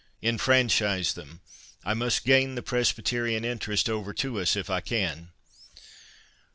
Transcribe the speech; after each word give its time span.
"Enfranchise 0.23 1.13
them; 1.13 1.41
I 1.85 1.93
must 1.93 2.25
gain 2.25 2.55
the 2.55 2.63
Presbyterian 2.63 3.45
interest 3.45 3.87
over 3.87 4.15
to 4.15 4.39
us 4.39 4.55
if 4.55 4.67
I 4.67 4.81
can." 4.81 5.29